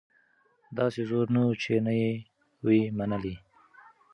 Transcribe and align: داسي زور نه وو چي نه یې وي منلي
داسي 0.77 1.03
زور 1.09 1.25
نه 1.35 1.39
وو 1.43 1.59
چي 1.61 1.75
نه 1.85 1.93
یې 2.01 2.11
وي 2.65 2.79
منلي 2.97 3.35